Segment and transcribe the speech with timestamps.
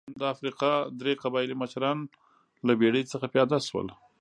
[0.19, 0.71] د افریقا
[1.01, 1.97] درې قبایلي مشران
[2.67, 3.87] له بېړۍ څخه پیاده شول.